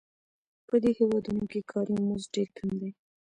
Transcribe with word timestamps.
په 0.67 0.75
دې 0.83 0.91
هېوادونو 0.99 1.43
کې 1.51 1.59
کاري 1.71 1.95
مزد 2.07 2.29
ډېر 2.35 2.49
کم 2.57 2.69
دی 2.81 2.91